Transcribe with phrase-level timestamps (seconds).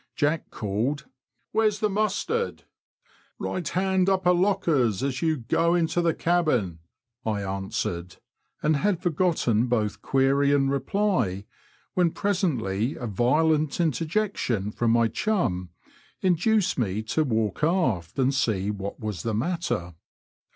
[0.15, 2.63] Jack called, *' Where's the mustard?"
[3.39, 6.79] Right hand upper lockers as you go into the cabin,"
[7.23, 8.15] I answered,
[8.63, 11.45] and had forgotten both query and reply,
[11.93, 15.69] when presently a violent interjection from my chum
[16.23, 19.93] induced me to walk aft and see what was the matter.